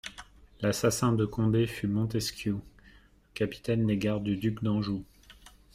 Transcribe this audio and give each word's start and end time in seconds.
L'assassin 0.61 1.11
de 1.13 1.25
Condé 1.27 1.67
fut 1.67 1.85
Montesquiou, 1.85 2.59
capitaine 3.35 3.85
des 3.85 3.99
gardes 3.99 4.23
du 4.23 4.35
duc 4.35 4.63
d'Anjou. 4.63 5.05